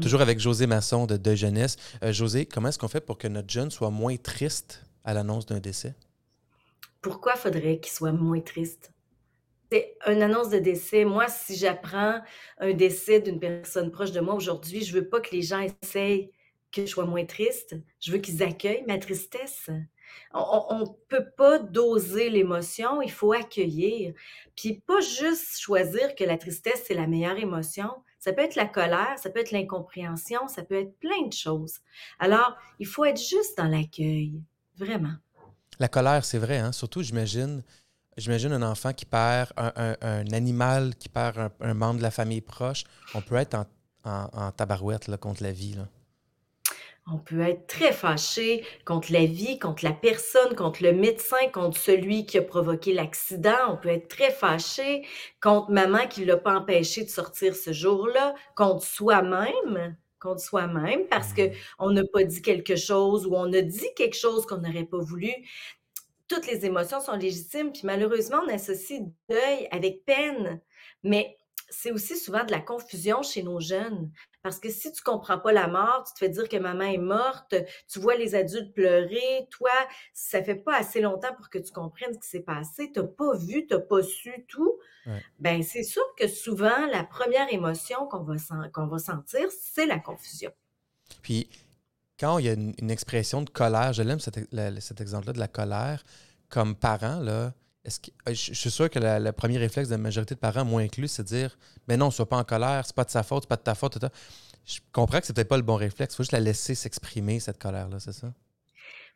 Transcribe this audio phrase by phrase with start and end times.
[0.00, 1.76] Toujours avec José Masson de Deuil Jeunesse.
[2.02, 5.46] Euh, José, comment est-ce qu'on fait pour que notre jeune soit moins triste à l'annonce
[5.46, 5.94] d'un décès?
[7.02, 8.92] Pourquoi faudrait qu'il soit moins triste?
[9.70, 11.04] C'est une annonce de décès.
[11.04, 12.20] Moi, si j'apprends
[12.58, 16.30] un décès d'une personne proche de moi aujourd'hui, je veux pas que les gens essayent
[16.72, 17.76] que je sois moins triste.
[18.00, 19.68] Je veux qu'ils accueillent ma tristesse.
[20.32, 24.14] On ne peut pas doser l'émotion, il faut accueillir.
[24.56, 27.90] Puis pas juste choisir que la tristesse, c'est la meilleure émotion.
[28.20, 31.78] Ça peut être la colère, ça peut être l'incompréhension, ça peut être plein de choses.
[32.18, 34.42] Alors, il faut être juste dans l'accueil,
[34.76, 35.14] vraiment.
[35.78, 36.72] La colère, c'est vrai, hein?
[36.72, 37.62] surtout, j'imagine,
[38.18, 42.84] j'imagine un enfant qui perd un, animal, qui perd un, membre de la famille proche.
[43.14, 43.56] On peut être
[44.04, 45.78] en, tabarouette là, contre la vie.
[47.12, 51.76] On peut être très fâché contre la vie, contre la personne, contre le médecin, contre
[51.76, 53.72] celui qui a provoqué l'accident.
[53.72, 55.04] On peut être très fâché
[55.42, 61.06] contre maman qui ne l'a pas empêché de sortir ce jour-là, contre soi-même, contre soi-même
[61.08, 61.52] parce que mmh.
[61.80, 65.00] on n'a pas dit quelque chose ou on a dit quelque chose qu'on n'aurait pas
[65.00, 65.32] voulu.
[66.28, 70.60] Toutes les émotions sont légitimes, puis malheureusement, on associe deuil avec peine.
[71.02, 71.36] Mais
[71.70, 74.10] c'est aussi souvent de la confusion chez nos jeunes.
[74.42, 76.98] Parce que si tu comprends pas la mort, tu te fais dire que maman est
[76.98, 77.54] morte,
[77.88, 79.70] tu vois les adultes pleurer, toi,
[80.12, 83.06] ça fait pas assez longtemps pour que tu comprennes ce qui s'est passé, tu n'as
[83.06, 84.78] pas vu, tu n'as pas su tout,
[85.38, 88.34] ben c'est sûr que souvent, la première émotion qu'on va,
[88.72, 90.52] qu'on va sentir, c'est la confusion.
[91.22, 91.48] Puis,
[92.18, 94.38] quand il y a une, expression de colère, je l'aime cet,
[94.80, 96.04] cet exemple-là de la colère,
[96.48, 97.52] comme parent, là,
[97.84, 100.64] est-ce que, euh, je suis sûr que le premier réflexe de la majorité de parents,
[100.64, 103.22] moins inclus, c'est de dire Mais non, sois pas en colère, c'est pas de sa
[103.22, 103.98] faute, c'est pas de ta faute.
[104.66, 106.14] Je comprends que c'est peut-être pas le bon réflexe.
[106.14, 108.32] Il faut juste la laisser s'exprimer, cette colère-là, c'est ça?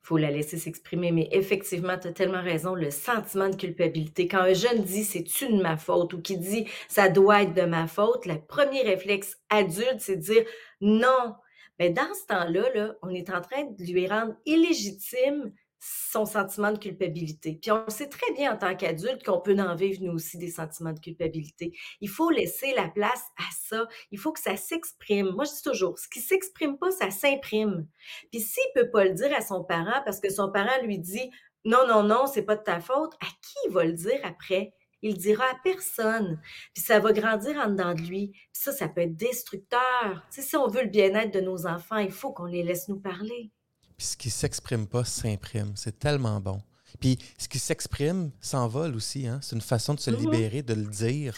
[0.00, 4.26] Faut la laisser s'exprimer, mais effectivement, tu as tellement raison, le sentiment de culpabilité.
[4.26, 7.62] Quand un jeune dit c'est-tu de ma faute ou qui dit ça doit être de
[7.62, 10.44] ma faute, le premier réflexe adulte, c'est de dire
[10.80, 11.34] non.
[11.78, 15.52] Mais dans ce temps-là, là, on est en train de lui rendre illégitime
[15.84, 17.58] son sentiment de culpabilité.
[17.60, 20.50] Puis on sait très bien en tant qu'adulte qu'on peut en vivre nous aussi des
[20.50, 21.76] sentiments de culpabilité.
[22.00, 23.88] Il faut laisser la place à ça.
[24.12, 25.30] Il faut que ça s'exprime.
[25.30, 27.88] Moi, je dis toujours, ce qui s'exprime pas, ça s'imprime.
[28.30, 31.30] Puis s'il peut pas le dire à son parent parce que son parent lui dit
[31.64, 34.74] non, non, non, c'est pas de ta faute, à qui il va le dire après?
[35.02, 36.40] Il le dira à personne.
[36.74, 38.30] Puis ça va grandir en dedans de lui.
[38.30, 40.24] Puis ça, ça peut être destructeur.
[40.30, 43.50] si on veut le bien-être de nos enfants, il faut qu'on les laisse nous parler.
[43.96, 45.72] Puis ce qui s'exprime pas s'imprime.
[45.76, 46.60] C'est tellement bon.
[47.00, 49.26] Puis ce qui s'exprime s'envole aussi.
[49.26, 49.40] Hein?
[49.42, 51.34] C'est une façon de se libérer, de le dire.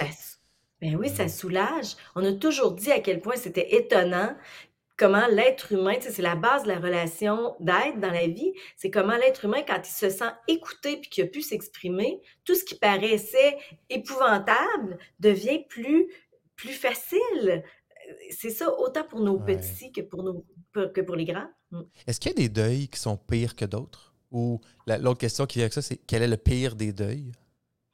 [0.80, 1.96] Ben oui, ça soulage.
[2.14, 4.34] On a toujours dit à quel point c'était étonnant
[4.96, 9.16] comment l'être humain, c'est la base de la relation d'aide dans la vie, c'est comment
[9.16, 12.76] l'être humain, quand il se sent écouté puis qu'il a pu s'exprimer, tout ce qui
[12.76, 13.58] paraissait
[13.90, 16.08] épouvantable devient plus,
[16.56, 17.64] plus facile.
[18.30, 21.48] C'est ça, autant pour nos petits que pour, nos, que pour les grands.
[21.70, 21.82] Mm.
[22.06, 24.14] Est-ce qu'il y a des deuils qui sont pires que d'autres?
[24.30, 27.32] Ou l'autre question qui vient avec ça, c'est quel est le pire des deuils?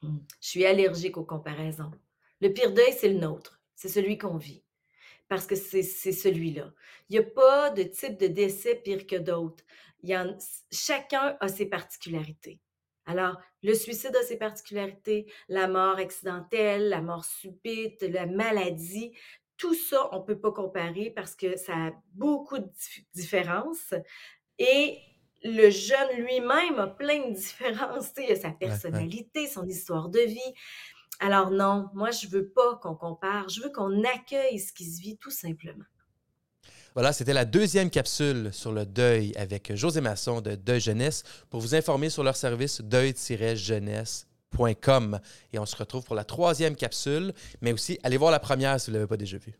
[0.01, 0.17] Mm.
[0.41, 1.91] Je suis allergique aux comparaisons.
[2.39, 3.59] Le pire deuil, c'est le nôtre.
[3.75, 4.63] C'est celui qu'on vit.
[5.27, 6.73] Parce que c'est celui-là.
[7.09, 9.63] Il n'y a pas de type de décès pire que d'autres.
[10.71, 12.59] Chacun a ses particularités.
[13.05, 19.11] Alors, le suicide a ses particularités, la mort accidentelle, la mort subite, la maladie,
[19.61, 22.67] tout ça, on ne peut pas comparer parce que ça a beaucoup de
[23.13, 23.93] différences.
[24.57, 24.97] Et
[25.43, 28.11] le jeune lui-même a plein de différences.
[28.17, 30.53] Il a sa personnalité, son histoire de vie.
[31.19, 33.49] Alors non, moi, je veux pas qu'on compare.
[33.49, 35.85] Je veux qu'on accueille ce qui se vit tout simplement.
[36.95, 41.21] Voilà, c'était la deuxième capsule sur le deuil avec José Masson de Deuil Jeunesse.
[41.51, 44.27] Pour vous informer sur leur service deuil-jeunesse
[45.53, 48.87] et on se retrouve pour la troisième capsule, mais aussi allez voir la première si
[48.87, 49.53] vous ne l'avez pas déjà vue.